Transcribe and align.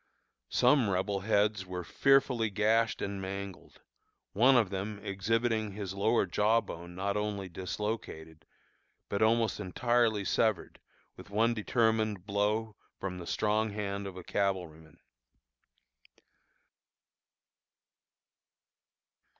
Some 0.49 0.89
Rebel 0.89 1.19
heads 1.19 1.63
were 1.63 1.83
fearfully 1.83 2.49
gashed 2.49 3.03
and 3.03 3.21
mangled, 3.21 3.81
one 4.33 4.57
of 4.57 4.71
them 4.71 4.97
exhibiting 5.03 5.73
his 5.73 5.93
lower 5.93 6.25
jaw 6.25 6.59
bone 6.59 6.95
not 6.95 7.15
only 7.15 7.47
dislocated, 7.47 8.47
but 9.09 9.21
almost 9.21 9.59
entirely 9.59 10.25
severed 10.25 10.79
with 11.15 11.29
one 11.29 11.53
determined 11.53 12.25
blow 12.25 12.75
from 12.99 13.19
the 13.19 13.27
strong 13.27 13.69
hand 13.73 14.07
of 14.07 14.17
a 14.17 14.23
cavalryman. 14.23 14.97